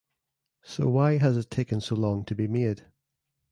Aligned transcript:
So 0.63 0.89
why 0.89 1.17
has 1.17 1.37
it 1.37 1.51
taken 1.51 1.79
so 1.79 1.93
long 1.95 2.25
to 2.25 2.33
be 2.33 2.47
made? 2.47 2.87